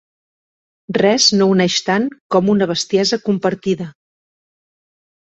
Res 0.97 1.27
no 1.41 1.47
uneix 1.57 1.77
tant 1.91 2.09
com 2.37 2.51
una 2.57 2.71
bestiesa 2.75 3.23
compartida. 3.31 3.93